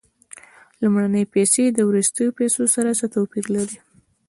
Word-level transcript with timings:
لومړنۍ 0.81 1.23
پیسې 1.33 1.63
له 1.77 1.83
وروستیو 1.89 2.35
پیسو 2.39 2.63
سره 2.75 2.89
څه 2.99 3.05
توپیر 3.15 3.45
لري 3.55 3.77